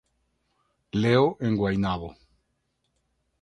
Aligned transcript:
Leo 1.01 1.37
en 1.41 1.55
Guaynabo. 1.55 2.15